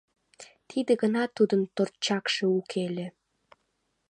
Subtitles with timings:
[0.69, 3.07] Тиде гана тудын торчакше уке ыле.